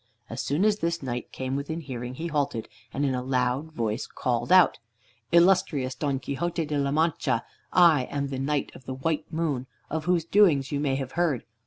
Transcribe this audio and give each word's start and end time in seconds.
As 0.31 0.41
soon 0.41 0.65
as 0.65 0.79
this 0.79 1.03
knight 1.03 1.31
came 1.31 1.55
within 1.55 1.79
hearing 1.79 2.15
he 2.15 2.25
halted, 2.25 2.67
and 2.91 3.05
in 3.05 3.13
a 3.13 3.21
loud 3.21 3.71
voice 3.71 4.07
called 4.07 4.51
out: 4.51 4.79
"Illustrious 5.31 5.93
Don 5.93 6.17
Quixote 6.17 6.65
de 6.65 6.75
la 6.79 6.89
Mancha, 6.89 7.45
I 7.71 8.05
am 8.05 8.29
the 8.29 8.39
Knight 8.39 8.71
of 8.73 8.85
the 8.85 8.95
White 8.95 9.31
Moon, 9.31 9.67
of 9.91 10.05
whose 10.05 10.25
doings 10.25 10.71
you 10.71 10.79
may 10.79 10.95
have 10.95 11.11
heard. 11.11 11.43